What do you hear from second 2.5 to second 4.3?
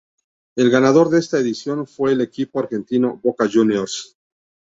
argentino Boca Juniors.